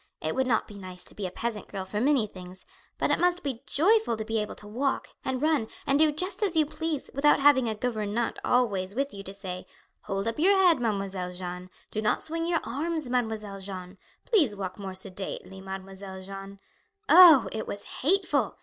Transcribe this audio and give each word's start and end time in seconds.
"It 0.19 0.33
would 0.33 0.47
not 0.47 0.67
be 0.67 0.79
nice 0.79 1.03
to 1.03 1.13
be 1.13 1.27
a 1.27 1.31
peasant 1.31 1.67
girl 1.67 1.85
for 1.85 2.01
many 2.01 2.25
things; 2.25 2.65
but 2.97 3.11
it 3.11 3.19
must 3.19 3.43
be 3.43 3.61
joyful 3.67 4.17
to 4.17 4.25
be 4.25 4.39
able 4.41 4.55
to 4.55 4.67
walk, 4.67 5.09
and 5.23 5.43
run, 5.43 5.67
and 5.85 5.99
do 5.99 6.11
just 6.11 6.41
as 6.41 6.57
you 6.57 6.65
please, 6.65 7.11
without 7.13 7.39
having 7.39 7.69
a 7.69 7.75
gouvernante 7.75 8.39
always 8.43 8.95
with 8.95 9.13
you 9.13 9.21
to 9.21 9.31
say, 9.31 9.67
Hold 10.05 10.27
up 10.27 10.39
your 10.39 10.57
head, 10.57 10.79
Mademoiselle 10.81 11.33
Jeanne; 11.33 11.69
Do 11.91 12.01
not 12.01 12.23
swing 12.23 12.47
your 12.47 12.61
arms, 12.63 13.11
Mademoiselle 13.11 13.59
Jeanne; 13.59 13.99
Please 14.25 14.55
walk 14.55 14.79
more 14.79 14.95
sedately, 14.95 15.61
Mademoiselle 15.61 16.19
Jeanne. 16.21 16.59
Oh, 17.07 17.47
it 17.51 17.67
was 17.67 17.83
hateful! 17.83 18.57